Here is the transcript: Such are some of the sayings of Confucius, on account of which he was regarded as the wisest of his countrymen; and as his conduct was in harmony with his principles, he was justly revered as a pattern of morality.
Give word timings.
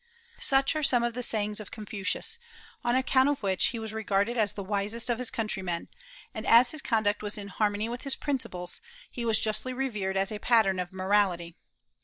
Such 0.39 0.75
are 0.75 0.81
some 0.81 1.03
of 1.03 1.13
the 1.13 1.21
sayings 1.21 1.59
of 1.59 1.69
Confucius, 1.69 2.39
on 2.83 2.95
account 2.95 3.29
of 3.29 3.43
which 3.43 3.65
he 3.65 3.77
was 3.77 3.93
regarded 3.93 4.35
as 4.35 4.53
the 4.53 4.63
wisest 4.63 5.11
of 5.11 5.19
his 5.19 5.29
countrymen; 5.29 5.89
and 6.33 6.47
as 6.47 6.71
his 6.71 6.81
conduct 6.81 7.21
was 7.21 7.37
in 7.37 7.49
harmony 7.49 7.87
with 7.87 8.01
his 8.01 8.15
principles, 8.15 8.81
he 9.11 9.25
was 9.25 9.39
justly 9.39 9.73
revered 9.73 10.17
as 10.17 10.31
a 10.31 10.39
pattern 10.39 10.79
of 10.79 10.91
morality. 10.91 11.55